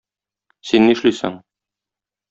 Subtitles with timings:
[0.71, 1.39] син нишлисең?